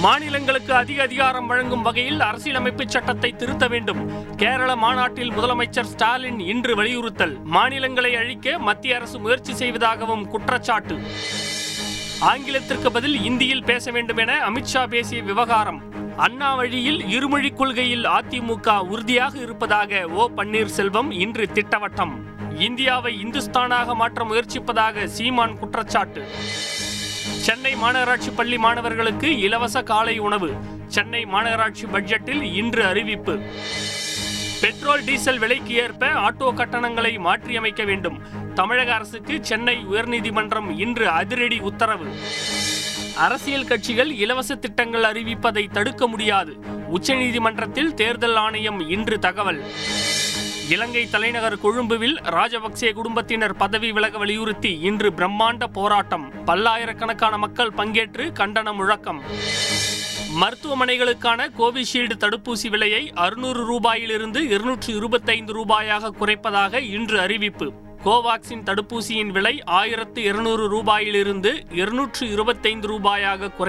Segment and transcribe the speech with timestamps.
[0.00, 4.00] மாநிலங்களுக்கு அதிக அதிகாரம் வழங்கும் வகையில் அரசியலமைப்பு சட்டத்தை திருத்த வேண்டும்.
[4.36, 7.38] கேரள மாநாட்டில் முதலமைச்சர் ஸ்டாலின் இன்று வலியுறுத்தல்.
[7.44, 10.98] மாநிலங்களை அழிக்க மத்திய அரசு முயற்சி செய்வதாகவும் குற்றச்சாட்டு.
[12.20, 15.82] ஆங்கிலத்திற்கு பதில் இந்தியில் பேச வேண்டும் என அமித்ஷா பேசிய விவகாரம்.
[16.16, 22.12] அண்ணா வழியில் இருமொழிக் கொள்கையில் அதிமுக உறுதியாக இருப்பதாக ஓ பன்னீர்செல்வம் இன்று திட்டவட்டம்.
[22.58, 26.24] இந்தியாவை இந்துஸ்தானாக மாற்ற முயற்சிப்பதாக சீமான் குற்றச்சாட்டு.
[27.40, 30.54] சென்னை மாநகராட்சி பள்ளி மாணவர்களுக்கு இலவச காலை உணவு.
[30.86, 33.40] சென்னை மாநகராட்சி பட்ஜெட்டில் இன்று அறிவிப்பு.
[34.60, 38.18] பெட்ரோல் டீசல் விலைக்கு ஏற்ப ஆட்டோ கட்டணங்களை மாற்றியமைக்க வேண்டும்.
[38.54, 42.06] தமிழக அரசுக்கு சென்னை உயர்நீதிமன்றம் இன்று அதிரடி உத்தரவு.
[43.16, 46.56] அரசியல் கட்சிகள் இலவச திட்டங்கள் அறிவிப்பதை தடுக்க முடியாது.
[46.94, 49.64] உச்சநீதிமன்றத்தில் தேர்தல் ஆணையம் இன்று தகவல்.
[50.72, 56.44] இலங்கை தலைநகர் கொழும்புவில் ராஜபக்சே குடும்பத்தினர் பதவி விலக வலியுறுத்தி இன்று பிரம்மாண்ட போராட்டம்.
[56.44, 59.20] பல்லாயிரக்கணக்கான மக்கள் பங்கேற்று கண்டன முழக்கம்.
[60.40, 67.72] மருத்துவமனைகளுக்கான கோவிஷீல்டு தடுப்பூசி விலையை அறுநூறு ரூபாயிலிருந்து இருநூற்று இருபத்தைந்து ரூபாயாக குறைப்பதாக இன்று அறிவிப்பு.
[68.04, 73.68] கோவாக்சின் தடுப்பூசியின் விலை ஆயிரத்து இருநூறு ரூபாயிலிருந்து இருநூற்று இருபத்தைந்து ரூபாயாக குறை